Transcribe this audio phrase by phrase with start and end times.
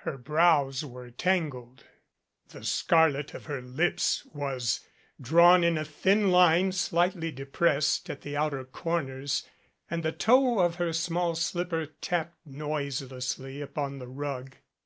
[0.00, 1.84] Her brows were tangled,
[2.50, 4.80] the scarlet of her lips was
[5.18, 9.48] drawn in a thin line slightly de pressed at the outer corners
[9.90, 14.56] and the toe of her small slip per tapped noiselessly upon the rug.